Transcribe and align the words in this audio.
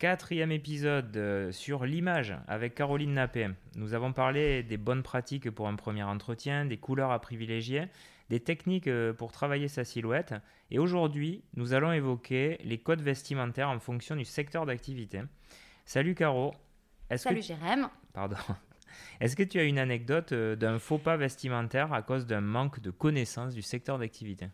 Quatrième 0.00 0.50
épisode 0.50 1.14
euh, 1.18 1.52
sur 1.52 1.84
l'image 1.84 2.34
avec 2.48 2.74
Caroline 2.74 3.12
Nappé. 3.12 3.50
Nous 3.76 3.92
avons 3.92 4.14
parlé 4.14 4.62
des 4.62 4.78
bonnes 4.78 5.02
pratiques 5.02 5.50
pour 5.50 5.68
un 5.68 5.76
premier 5.76 6.02
entretien, 6.02 6.64
des 6.64 6.78
couleurs 6.78 7.10
à 7.10 7.20
privilégier, 7.20 7.84
des 8.30 8.40
techniques 8.40 8.86
euh, 8.86 9.12
pour 9.12 9.30
travailler 9.30 9.68
sa 9.68 9.84
silhouette. 9.84 10.32
Et 10.70 10.78
aujourd'hui, 10.78 11.44
nous 11.54 11.74
allons 11.74 11.92
évoquer 11.92 12.56
les 12.64 12.78
codes 12.78 13.02
vestimentaires 13.02 13.68
en 13.68 13.78
fonction 13.78 14.16
du 14.16 14.24
secteur 14.24 14.64
d'activité. 14.64 15.20
Salut 15.84 16.14
Caro. 16.14 16.54
Salut 17.16 17.42
Jérém. 17.42 17.90
Pardon. 18.14 18.36
Est-ce 19.20 19.36
que 19.36 19.42
tu 19.42 19.58
as 19.58 19.64
une 19.64 19.78
anecdote 19.78 20.32
euh, 20.32 20.56
d'un 20.56 20.78
faux 20.78 20.96
pas 20.96 21.18
vestimentaire 21.18 21.92
à 21.92 22.00
cause 22.00 22.24
d'un 22.24 22.40
manque 22.40 22.80
de 22.80 22.90
connaissance 22.90 23.52
du 23.52 23.60
secteur 23.60 23.98
d'activité? 23.98 24.46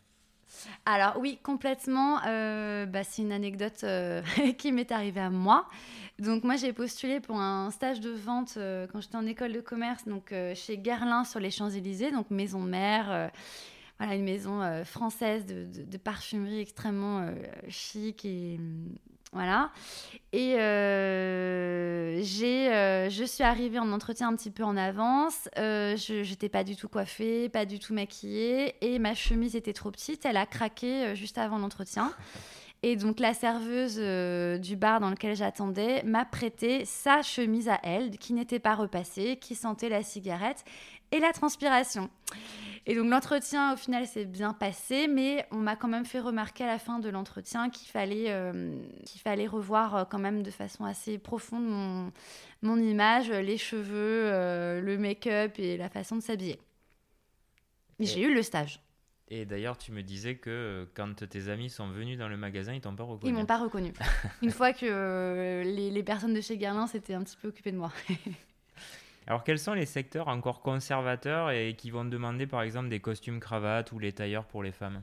Alors 0.84 1.18
oui, 1.18 1.38
complètement. 1.42 2.20
Euh, 2.26 2.86
bah, 2.86 3.04
c'est 3.04 3.22
une 3.22 3.32
anecdote 3.32 3.84
euh, 3.84 4.22
qui 4.58 4.72
m'est 4.72 4.92
arrivée 4.92 5.20
à 5.20 5.30
moi. 5.30 5.66
Donc 6.18 6.44
moi, 6.44 6.56
j'ai 6.56 6.72
postulé 6.72 7.20
pour 7.20 7.38
un 7.38 7.70
stage 7.70 8.00
de 8.00 8.10
vente 8.10 8.58
quand 8.90 9.00
j'étais 9.00 9.16
en 9.16 9.26
école 9.26 9.52
de 9.52 9.60
commerce, 9.60 10.06
donc 10.06 10.32
chez 10.54 10.78
Guerlain 10.78 11.24
sur 11.24 11.40
les 11.40 11.50
Champs-Élysées, 11.50 12.10
donc 12.10 12.30
maison 12.30 12.60
mère. 12.60 13.30
voilà, 13.98 14.14
une 14.14 14.24
maison 14.24 14.82
française 14.86 15.44
de, 15.44 15.96
parfumerie 15.98 16.60
extrêmement 16.60 17.28
chic 17.68 18.24
et 18.24 18.58
voilà. 19.32 19.70
Et 20.32 20.54
euh, 20.54 22.20
j'ai, 22.22 22.72
euh, 22.72 23.10
je 23.10 23.24
suis 23.24 23.44
arrivée 23.44 23.78
en 23.78 23.90
entretien 23.92 24.28
un 24.28 24.36
petit 24.36 24.50
peu 24.50 24.64
en 24.64 24.76
avance. 24.76 25.48
Euh, 25.58 25.96
je 25.96 26.28
n'étais 26.28 26.48
pas 26.48 26.64
du 26.64 26.76
tout 26.76 26.88
coiffée, 26.88 27.48
pas 27.48 27.64
du 27.64 27.78
tout 27.78 27.94
maquillée. 27.94 28.74
Et 28.80 28.98
ma 28.98 29.14
chemise 29.14 29.56
était 29.56 29.72
trop 29.72 29.90
petite. 29.90 30.24
Elle 30.24 30.36
a 30.36 30.46
craqué 30.46 31.14
juste 31.14 31.38
avant 31.38 31.58
l'entretien. 31.58 32.12
Et 32.82 32.96
donc 32.96 33.18
la 33.18 33.34
serveuse 33.34 33.96
du 34.60 34.76
bar 34.76 35.00
dans 35.00 35.10
lequel 35.10 35.34
j'attendais 35.34 36.02
m'a 36.02 36.24
prêté 36.24 36.84
sa 36.84 37.22
chemise 37.22 37.68
à 37.68 37.80
elle, 37.82 38.18
qui 38.18 38.32
n'était 38.32 38.58
pas 38.58 38.74
repassée, 38.74 39.38
qui 39.40 39.54
sentait 39.54 39.88
la 39.88 40.02
cigarette 40.02 40.64
et 41.10 41.18
la 41.18 41.32
transpiration. 41.32 42.10
Et 42.88 42.94
donc 42.94 43.10
l'entretien, 43.10 43.74
au 43.74 43.76
final, 43.76 44.06
s'est 44.06 44.24
bien 44.24 44.52
passé, 44.52 45.08
mais 45.08 45.44
on 45.50 45.56
m'a 45.56 45.74
quand 45.74 45.88
même 45.88 46.04
fait 46.04 46.20
remarquer 46.20 46.62
à 46.62 46.68
la 46.68 46.78
fin 46.78 47.00
de 47.00 47.08
l'entretien 47.08 47.68
qu'il 47.68 47.88
fallait, 47.88 48.26
euh, 48.28 48.80
qu'il 49.04 49.20
fallait 49.20 49.48
revoir 49.48 49.96
euh, 49.96 50.04
quand 50.04 50.20
même 50.20 50.44
de 50.44 50.52
façon 50.52 50.84
assez 50.84 51.18
profonde 51.18 51.66
mon, 51.66 52.12
mon 52.62 52.78
image, 52.78 53.30
les 53.30 53.58
cheveux, 53.58 54.30
euh, 54.32 54.80
le 54.80 54.98
make-up 54.98 55.58
et 55.58 55.76
la 55.76 55.88
façon 55.88 56.14
de 56.14 56.20
s'habiller. 56.20 56.60
Mais 57.98 58.06
j'ai 58.06 58.22
eu 58.22 58.32
le 58.32 58.42
stage. 58.42 58.80
Et 59.28 59.44
d'ailleurs, 59.44 59.76
tu 59.76 59.90
me 59.90 60.02
disais 60.04 60.36
que 60.36 60.88
quand 60.94 61.26
tes 61.28 61.48
amis 61.48 61.70
sont 61.70 61.88
venus 61.88 62.16
dans 62.16 62.28
le 62.28 62.36
magasin, 62.36 62.72
ils 62.72 62.80
t'ont 62.80 62.94
pas 62.94 63.02
reconnu. 63.02 63.32
Ils 63.32 63.36
m'ont 63.36 63.46
pas 63.46 63.58
reconnu. 63.58 63.92
Une 64.42 64.52
fois 64.52 64.72
que 64.72 65.62
les, 65.64 65.90
les, 65.90 66.02
personnes 66.04 66.34
de 66.34 66.40
chez 66.40 66.56
Guerlain 66.56 66.86
s'étaient 66.86 67.14
un 67.14 67.24
petit 67.24 67.36
peu 67.36 67.48
occupées 67.48 67.72
de 67.72 67.78
moi. 67.78 67.90
Alors, 69.26 69.42
quels 69.42 69.58
sont 69.58 69.74
les 69.74 69.86
secteurs 69.86 70.28
encore 70.28 70.60
conservateurs 70.60 71.50
et 71.50 71.74
qui 71.76 71.90
vont 71.90 72.04
demander, 72.04 72.46
par 72.46 72.62
exemple, 72.62 72.88
des 72.88 73.00
costumes 73.00 73.40
cravates 73.40 73.90
ou 73.92 73.98
les 73.98 74.12
tailleurs 74.12 74.44
pour 74.44 74.62
les 74.62 74.72
femmes? 74.72 75.02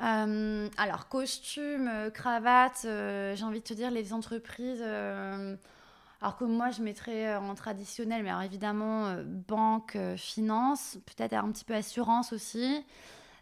Euh, 0.00 0.68
alors, 0.76 1.08
costumes, 1.08 1.88
euh, 1.88 2.10
cravates, 2.10 2.82
euh, 2.84 3.34
j'ai 3.34 3.44
envie 3.44 3.60
de 3.60 3.64
te 3.64 3.74
dire, 3.74 3.90
les 3.90 4.12
entreprises. 4.12 4.82
alors 4.82 6.36
que 6.36 6.44
moi, 6.44 6.70
je 6.70 6.82
mettrais 6.82 7.34
en 7.36 7.54
traditionnel, 7.56 8.22
mais 8.22 8.30
alors 8.30 8.42
évidemment, 8.42 9.16
banque, 9.24 9.98
finance, 10.16 10.98
peut-être 11.06 11.34
un 11.34 11.50
petit 11.50 11.64
peu 11.64 11.74
assurance 11.74 12.32
aussi. 12.32 12.84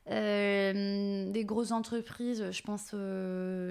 des 0.07 1.45
grosses 1.45 1.73
entreprises, 1.73 2.51
je 2.51 2.63
pense, 2.63 2.95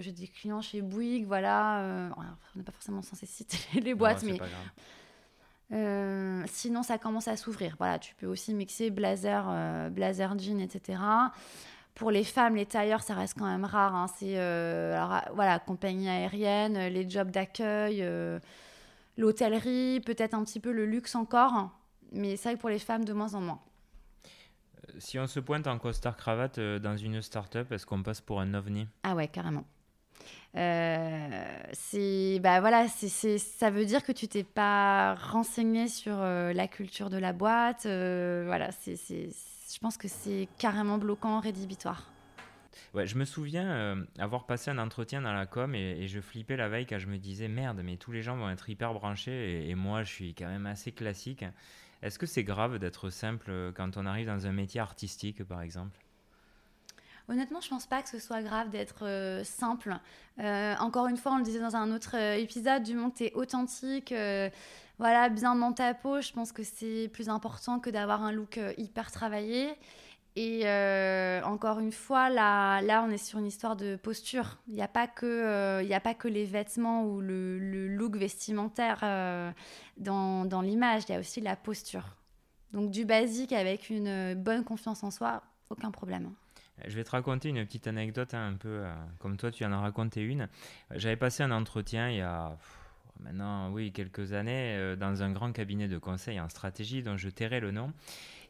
j'ai 0.03 0.11
des 0.11 0.27
clients 0.27 0.61
chez 0.61 0.81
Bouygues, 0.81 1.25
voilà. 1.25 2.11
on 2.17 2.57
n'est 2.57 2.63
pas 2.63 2.71
forcément 2.71 3.01
censé 3.01 3.25
citer 3.25 3.57
les 3.81 3.95
boîtes, 3.95 4.21
mais 4.21 4.37
euh, 5.71 6.43
sinon, 6.47 6.83
ça 6.83 6.97
commence 6.97 7.27
à 7.27 7.37
s'ouvrir. 7.37 7.75
Voilà, 7.77 7.99
tu 7.99 8.15
peux 8.15 8.25
aussi 8.25 8.53
mixer 8.53 8.89
blazer, 8.89 9.45
euh, 9.49 9.89
blazer 9.89 10.37
jean, 10.37 10.59
etc. 10.59 10.99
Pour 11.95 12.11
les 12.11 12.23
femmes, 12.23 12.55
les 12.55 12.65
tailleurs, 12.65 13.03
ça 13.03 13.13
reste 13.13 13.37
quand 13.37 13.45
même 13.45 13.65
rare. 13.65 13.95
Hein. 13.95 14.07
C'est 14.17 14.37
euh, 14.37 14.95
alors, 14.95 15.21
voilà, 15.35 15.59
compagnie 15.59 16.09
aérienne, 16.09 16.77
les 16.87 17.09
jobs 17.09 17.29
d'accueil, 17.29 18.07
l'hôtellerie, 19.17 20.01
peut-être 20.05 20.33
un 20.33 20.43
petit 20.43 20.59
peu 20.59 20.71
le 20.71 20.85
luxe 20.85 21.15
encore. 21.15 21.71
Mais 22.11 22.37
c'est 22.37 22.49
vrai 22.49 22.55
que 22.55 22.61
pour 22.61 22.69
les 22.69 22.79
femmes, 22.79 23.05
de 23.05 23.13
moins 23.13 23.33
en 23.35 23.41
moins. 23.41 23.61
Si 24.97 25.19
on 25.19 25.27
se 25.27 25.39
pointe 25.39 25.67
en 25.67 25.77
costard 25.77 26.17
cravate 26.17 26.59
dans 26.59 26.97
une 26.97 27.21
start-up, 27.21 27.71
est-ce 27.71 27.85
qu'on 27.85 28.01
passe 28.01 28.21
pour 28.21 28.41
un 28.41 28.55
ovni? 28.55 28.87
Ah 29.03 29.13
ouais, 29.13 29.27
carrément. 29.27 29.65
Euh, 30.55 31.45
c'est 31.73 32.39
bah 32.41 32.59
voilà, 32.59 32.87
c'est 32.87 33.37
ça 33.37 33.69
veut 33.69 33.85
dire 33.85 34.03
que 34.03 34.11
tu 34.11 34.27
t'es 34.27 34.43
pas 34.43 35.13
renseigné 35.13 35.87
sur 35.87 36.15
euh, 36.17 36.53
la 36.53 36.67
culture 36.67 37.09
de 37.09 37.17
la 37.17 37.33
boîte. 37.33 37.85
Euh, 37.85 38.43
voilà, 38.47 38.71
c'est 38.71 38.95
je 38.95 39.77
pense 39.79 39.97
que 39.97 40.07
c'est 40.07 40.47
carrément 40.57 40.97
bloquant, 40.97 41.39
rédhibitoire. 41.39 42.11
Ouais, 42.95 43.05
je 43.05 43.17
me 43.17 43.25
souviens 43.25 44.03
avoir 44.17 44.47
passé 44.47 44.71
un 44.71 44.79
entretien 44.79 45.21
dans 45.21 45.33
la 45.33 45.45
com 45.45 45.75
et, 45.75 46.07
je 46.07 46.19
flippais 46.19 46.57
la 46.57 46.69
veille 46.69 46.87
quand 46.87 46.97
je 46.97 47.05
me 47.05 47.17
disais 47.17 47.47
merde, 47.47 47.81
mais 47.83 47.97
tous 47.97 48.11
les 48.11 48.23
gens 48.23 48.35
vont 48.35 48.49
être 48.49 48.67
hyper 48.67 48.95
branchés 48.95 49.67
et, 49.67 49.69
et 49.69 49.75
moi 49.75 50.01
je 50.01 50.11
suis 50.11 50.33
quand 50.33 50.47
même 50.47 50.65
assez 50.65 50.91
classique. 50.91 51.45
Est-ce 52.01 52.17
que 52.17 52.25
c'est 52.25 52.43
grave 52.43 52.79
d'être 52.79 53.11
simple 53.11 53.71
quand 53.75 53.97
on 53.97 54.07
arrive 54.07 54.25
dans 54.25 54.47
un 54.47 54.51
métier 54.51 54.79
artistique 54.81 55.43
par 55.43 55.61
exemple? 55.61 55.99
Honnêtement, 57.29 57.61
je 57.61 57.69
pense 57.69 57.85
pas 57.85 58.01
que 58.01 58.09
ce 58.09 58.17
soit 58.17 58.41
grave 58.41 58.71
d'être 58.71 59.05
euh, 59.05 59.43
simple. 59.43 59.95
Euh, 60.39 60.75
encore 60.79 61.05
une 61.05 61.17
fois, 61.17 61.33
on 61.33 61.37
le 61.37 61.43
disait 61.43 61.59
dans 61.59 61.75
un 61.75 61.91
autre 61.91 62.15
euh, 62.15 62.33
épisode, 62.33 62.81
du 62.81 62.95
moment 62.95 63.11
que 63.11 63.17
tu 63.17 63.25
es 63.25 63.33
authentique, 63.35 64.13
voilà, 64.97 65.29
bien 65.29 65.55
dans 65.55 65.71
ta 65.71 65.93
peau, 65.93 66.21
je 66.21 66.33
pense 66.33 66.51
que 66.51 66.63
c'est 66.63 67.07
plus 67.13 67.29
important 67.29 67.79
que 67.79 67.91
d'avoir 67.91 68.23
un 68.23 68.31
look 68.31 68.59
hyper 68.77 69.11
travaillé. 69.11 69.69
Et 70.35 70.63
encore 71.43 71.79
une 71.79 71.91
fois, 71.91 72.29
là, 72.29 72.81
là, 72.81 73.05
on 73.07 73.11
est 73.11 73.17
sur 73.17 73.39
une 73.39 73.45
histoire 73.45 73.75
de 73.75 73.95
posture. 73.95 74.57
Il 74.67 74.73
n'y 74.73 74.81
a, 74.81 74.87
pas 74.87 75.07
que, 75.07 75.89
a 75.89 75.99
pas 75.99 76.13
que 76.13 76.27
les 76.27 76.43
vêtements 76.45 77.05
ou 77.05 77.21
le, 77.21 77.87
look 77.87 78.17
vestimentaire 78.17 78.99
dans 79.97 80.61
l'image, 80.61 81.03
il 81.07 81.13
y 81.13 81.15
a 81.15 81.19
aussi 81.19 81.39
la 81.39 81.55
posture. 81.55 82.17
Donc 82.73 82.91
du 82.91 83.05
basique 83.05 83.53
avec 83.53 83.89
une 83.89 84.33
bonne 84.33 84.65
confiance 84.65 85.03
en 85.03 85.11
soi, 85.11 85.43
aucun 85.69 85.91
problème. 85.91 86.33
Je 86.87 86.95
vais 86.95 87.03
te 87.03 87.11
raconter 87.11 87.49
une 87.49 87.65
petite 87.65 87.87
anecdote, 87.87 88.33
hein, 88.33 88.49
un 88.53 88.57
peu 88.57 88.69
euh, 88.69 88.93
comme 89.19 89.37
toi, 89.37 89.51
tu 89.51 89.65
en 89.65 89.71
as 89.71 89.79
raconté 89.79 90.21
une. 90.21 90.47
J'avais 90.91 91.15
passé 91.15 91.43
un 91.43 91.51
entretien 91.51 92.09
il 92.09 92.17
y 92.17 92.21
a 92.21 92.57
maintenant, 93.19 93.71
oui, 93.71 93.91
quelques 93.91 94.33
années, 94.33 94.75
euh, 94.77 94.95
dans 94.95 95.23
un 95.23 95.31
grand 95.31 95.51
cabinet 95.51 95.87
de 95.87 95.97
conseil 95.97 96.39
en 96.39 96.49
stratégie 96.49 97.03
dont 97.03 97.17
je 97.17 97.29
tairai 97.29 97.59
le 97.59 97.71
nom. 97.71 97.93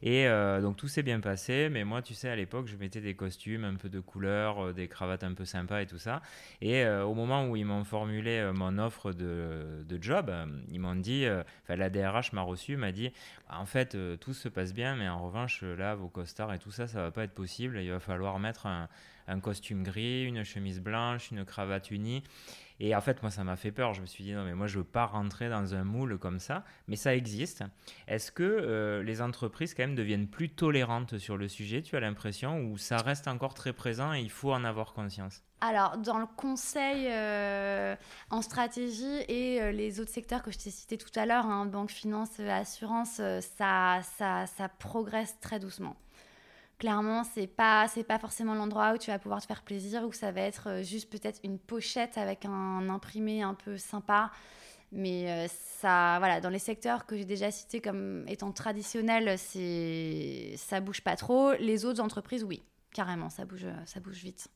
Et 0.02 0.26
euh, 0.26 0.62
donc 0.62 0.76
tout 0.76 0.88
s'est 0.88 1.02
bien 1.02 1.20
passé, 1.20 1.68
mais 1.70 1.84
moi, 1.84 2.00
tu 2.00 2.14
sais, 2.14 2.30
à 2.30 2.36
l'époque, 2.36 2.66
je 2.68 2.76
mettais 2.76 3.02
des 3.02 3.14
costumes, 3.14 3.64
un 3.64 3.74
peu 3.74 3.90
de 3.90 4.00
couleur, 4.00 4.72
des 4.72 4.88
cravates 4.88 5.24
un 5.24 5.34
peu 5.34 5.44
sympas 5.44 5.82
et 5.82 5.86
tout 5.86 5.98
ça. 5.98 6.22
Et 6.62 6.86
au 6.88 7.12
moment 7.12 7.46
où 7.46 7.56
ils 7.56 7.66
m'ont 7.66 7.84
formulé 7.84 8.50
mon 8.54 8.78
offre 8.78 9.12
de, 9.12 9.98
job, 10.00 10.32
ils 10.70 10.80
m'ont 10.80 10.94
dit, 10.94 11.26
enfin 11.62 11.76
la 11.76 11.90
DRH 11.90 12.32
m'a 12.32 12.40
reçu, 12.40 12.78
m'a 12.78 12.92
dit, 12.92 13.12
en 13.50 13.66
fait, 13.66 13.94
tout 14.20 14.32
se 14.32 14.48
passe 14.48 14.72
bien, 14.72 14.96
mais 14.96 15.06
en 15.06 15.22
revanche, 15.22 15.62
là, 15.62 15.94
vos 15.94 16.08
costards 16.08 16.54
et 16.54 16.58
tout 16.58 16.70
ça, 16.70 16.88
ça 16.88 17.02
va 17.02 17.10
pas 17.10 17.24
être 17.24 17.34
possible. 17.34 17.78
Il 17.78 17.90
va 17.90 18.00
falloir 18.00 18.38
mettre 18.38 18.66
un 18.66 19.40
costume 19.40 19.82
gris, 19.82 20.24
une 20.24 20.44
chemise 20.44 20.80
blanche, 20.80 21.30
une 21.30 21.44
cravate 21.44 21.90
unie. 21.90 22.22
Et 22.82 22.96
en 22.96 23.00
fait, 23.02 23.20
moi, 23.22 23.30
ça 23.30 23.44
m'a 23.44 23.56
fait 23.56 23.72
peur. 23.72 23.92
Je 23.92 24.00
me 24.00 24.06
suis 24.06 24.24
dit, 24.24 24.32
non, 24.32 24.42
mais 24.42 24.54
moi, 24.54 24.66
je 24.66 24.78
veux 24.78 24.84
pas 24.84 25.04
rentrer 25.04 25.50
dans 25.50 25.74
un 25.74 25.84
moule 25.84 26.18
comme 26.18 26.40
ça. 26.40 26.64
Mais 26.88 26.96
ça 26.96 27.14
existe. 27.14 27.62
Est-ce 28.08 28.32
que 28.32 28.42
euh, 28.42 29.02
les 29.02 29.20
entreprises, 29.20 29.74
quand 29.74 29.82
même, 29.82 29.94
deviennent 29.94 30.26
plus 30.26 30.48
tolérantes 30.48 31.18
sur 31.18 31.36
le 31.36 31.46
sujet, 31.46 31.82
tu 31.82 31.94
as 31.96 32.00
l'impression, 32.00 32.62
ou 32.62 32.78
ça 32.78 32.96
reste 32.96 33.28
encore 33.28 33.52
très 33.52 33.74
présent 33.74 34.14
et 34.14 34.20
il 34.20 34.30
faut 34.30 34.52
en 34.52 34.64
avoir 34.64 34.94
conscience? 34.94 35.42
Alors, 35.60 35.98
dans 35.98 36.18
le 36.18 36.26
conseil 36.36 37.06
euh, 37.10 37.94
en 38.30 38.40
stratégie 38.40 39.24
et 39.28 39.60
euh, 39.60 39.72
les 39.72 40.00
autres 40.00 40.10
secteurs 40.10 40.42
que 40.42 40.50
je 40.50 40.56
t'ai 40.56 40.70
cités 40.70 40.96
tout 40.96 41.10
à 41.16 41.26
l'heure, 41.26 41.44
hein, 41.44 41.66
banque, 41.66 41.90
finance, 41.90 42.40
assurance, 42.40 43.20
ça, 43.58 44.00
ça, 44.16 44.46
ça 44.46 44.68
progresse 44.70 45.38
très 45.40 45.60
doucement 45.60 45.96
clairement, 46.80 47.22
c'est 47.22 47.46
pas 47.46 47.86
pas 48.08 48.18
forcément 48.18 48.54
l'endroit 48.54 48.94
où 48.94 48.98
tu 48.98 49.10
vas 49.12 49.18
pouvoir 49.20 49.40
te 49.40 49.46
faire 49.46 49.62
plaisir, 49.62 50.02
où 50.04 50.12
ça 50.12 50.32
va 50.32 50.40
être 50.40 50.68
euh, 50.68 50.82
juste 50.82 51.10
peut-être 51.10 51.38
une 51.44 51.58
pochette 51.58 52.18
avec 52.18 52.44
un 52.46 52.88
imprimé 52.88 53.42
un 53.42 53.54
peu 53.54 53.76
sympa. 53.76 54.32
Mais 54.90 55.30
euh, 55.30 55.46
ça, 55.48 56.16
voilà, 56.18 56.40
dans 56.40 56.48
les 56.48 56.58
secteurs 56.58 57.06
que 57.06 57.16
j'ai 57.16 57.24
déjà 57.24 57.52
cités 57.52 57.80
comme 57.80 58.24
étant 58.26 58.50
traditionnels, 58.50 59.38
c'est 59.38 60.54
ça 60.56 60.80
bouge 60.80 61.02
pas 61.02 61.14
trop. 61.14 61.52
Les 61.60 61.84
autres 61.84 62.00
entreprises, 62.00 62.42
oui, 62.42 62.62
carrément, 62.92 63.30
ça 63.30 63.44
bouge, 63.44 63.66
ça 63.84 64.00
bouge 64.00 64.18
vite. 64.18 64.48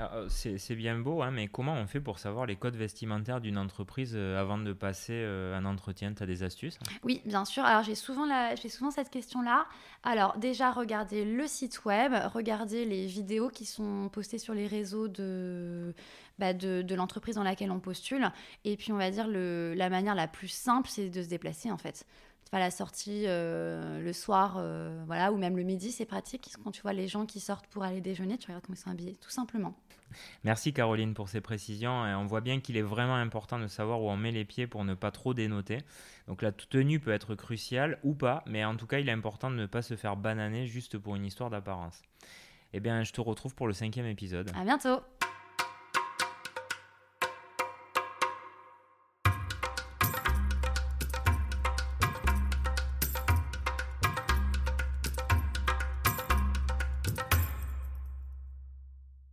Euh, 0.00 0.26
c'est 0.28 0.74
bien 0.74 0.98
beau, 0.98 1.22
hein, 1.22 1.30
mais 1.30 1.48
comment 1.48 1.74
on 1.74 1.86
fait 1.86 2.00
pour 2.00 2.18
savoir 2.18 2.46
les 2.46 2.56
codes 2.56 2.76
vestimentaires 2.76 3.40
d'une 3.40 3.58
entreprise 3.58 4.12
euh, 4.14 4.40
avant 4.40 4.58
de 4.58 4.72
passer 4.72 5.14
euh, 5.14 5.56
un 5.56 5.64
entretien? 5.64 6.12
Tu 6.12 6.22
as 6.22 6.26
des 6.26 6.42
astuces? 6.42 6.78
Oui, 7.04 7.22
bien 7.24 7.44
sûr. 7.44 7.64
Alors 7.64 7.82
j'ai 7.82 7.94
souvent, 7.94 8.26
la... 8.26 8.56
souvent 8.56 8.90
cette 8.90 9.10
question-là. 9.10 9.66
Alors 10.02 10.38
déjà, 10.38 10.72
regardez 10.72 11.24
le 11.24 11.46
site 11.46 11.84
web, 11.84 12.12
regardez 12.34 12.84
les 12.84 13.06
vidéos 13.06 13.48
qui 13.48 13.64
sont 13.64 14.08
postées 14.12 14.38
sur 14.38 14.54
les 14.54 14.66
réseaux 14.66 15.08
de, 15.08 15.94
bah, 16.38 16.52
de 16.52 16.94
l'entreprise 16.94 17.36
dans 17.36 17.44
laquelle 17.44 17.70
on 17.70 17.80
postule. 17.80 18.30
Et 18.64 18.76
puis 18.76 18.92
on 18.92 18.96
va 18.96 19.10
dire 19.10 19.28
le... 19.28 19.74
la 19.74 19.90
manière 19.90 20.14
la 20.14 20.28
plus 20.28 20.48
simple, 20.48 20.88
c'est 20.88 21.08
de 21.10 21.22
se 21.22 21.28
déplacer 21.28 21.70
en 21.70 21.78
fait 21.78 22.06
pas 22.52 22.58
la 22.58 22.70
sortie 22.70 23.24
euh, 23.26 23.98
le 24.02 24.12
soir, 24.12 24.56
euh, 24.58 25.02
voilà, 25.06 25.32
ou 25.32 25.38
même 25.38 25.56
le 25.56 25.62
midi, 25.62 25.90
c'est 25.90 26.04
pratique. 26.04 26.50
Quand 26.62 26.70
tu 26.70 26.82
vois 26.82 26.92
les 26.92 27.08
gens 27.08 27.24
qui 27.24 27.40
sortent 27.40 27.66
pour 27.66 27.82
aller 27.82 28.02
déjeuner, 28.02 28.36
tu 28.36 28.46
regardes 28.48 28.62
comment 28.62 28.76
ils 28.76 28.82
sont 28.82 28.90
habillés, 28.90 29.16
tout 29.22 29.30
simplement. 29.30 29.74
Merci 30.44 30.74
Caroline 30.74 31.14
pour 31.14 31.30
ces 31.30 31.40
précisions. 31.40 32.02
on 32.02 32.26
voit 32.26 32.42
bien 32.42 32.60
qu'il 32.60 32.76
est 32.76 32.82
vraiment 32.82 33.16
important 33.16 33.58
de 33.58 33.68
savoir 33.68 34.02
où 34.02 34.10
on 34.10 34.18
met 34.18 34.32
les 34.32 34.44
pieds 34.44 34.66
pour 34.66 34.84
ne 34.84 34.92
pas 34.92 35.10
trop 35.10 35.32
dénoter. 35.32 35.78
Donc 36.28 36.42
la 36.42 36.52
tenue 36.52 37.00
peut 37.00 37.12
être 37.12 37.34
cruciale 37.34 37.98
ou 38.04 38.12
pas, 38.12 38.44
mais 38.46 38.62
en 38.66 38.76
tout 38.76 38.86
cas, 38.86 38.98
il 38.98 39.08
est 39.08 39.12
important 39.12 39.50
de 39.50 39.56
ne 39.56 39.64
pas 39.64 39.80
se 39.80 39.96
faire 39.96 40.18
bananer 40.18 40.66
juste 40.66 40.98
pour 40.98 41.16
une 41.16 41.24
histoire 41.24 41.48
d'apparence. 41.48 42.02
Eh 42.74 42.80
bien, 42.80 43.02
je 43.02 43.12
te 43.14 43.22
retrouve 43.22 43.54
pour 43.54 43.66
le 43.66 43.72
cinquième 43.72 44.06
épisode. 44.06 44.52
À 44.54 44.64
bientôt 44.64 45.00